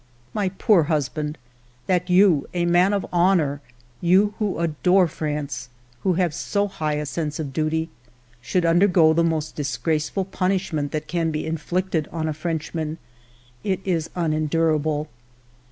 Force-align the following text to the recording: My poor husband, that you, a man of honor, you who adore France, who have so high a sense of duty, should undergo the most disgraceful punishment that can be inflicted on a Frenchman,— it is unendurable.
My 0.33 0.49
poor 0.49 0.85
husband, 0.89 1.37
that 1.85 2.09
you, 2.09 2.47
a 2.55 2.65
man 2.65 2.91
of 2.91 3.05
honor, 3.13 3.61
you 4.01 4.33
who 4.39 4.57
adore 4.57 5.07
France, 5.07 5.69
who 6.01 6.13
have 6.13 6.33
so 6.33 6.67
high 6.67 6.95
a 6.95 7.05
sense 7.05 7.39
of 7.39 7.53
duty, 7.53 7.87
should 8.41 8.65
undergo 8.65 9.13
the 9.13 9.23
most 9.23 9.55
disgraceful 9.55 10.25
punishment 10.25 10.91
that 10.91 11.05
can 11.07 11.29
be 11.29 11.45
inflicted 11.45 12.07
on 12.11 12.27
a 12.27 12.33
Frenchman,— 12.33 12.97
it 13.63 13.79
is 13.85 14.09
unendurable. 14.15 15.07